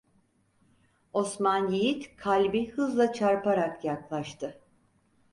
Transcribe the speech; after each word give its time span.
Osman 1.13 1.71
Yiğit 1.71 2.15
kalbi 2.17 2.69
hızla 2.69 3.13
çarparak 3.13 3.85
yaklaştı. 3.85 4.59